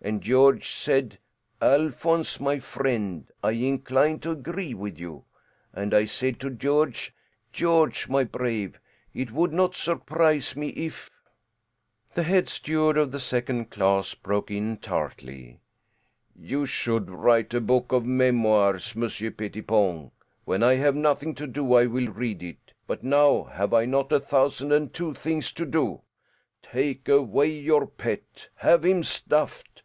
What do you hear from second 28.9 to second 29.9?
stuffed.